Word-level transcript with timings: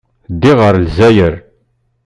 Ddiɣ 0.33 0.57
ɣer 0.61 0.75
Lezzayer. 0.77 1.33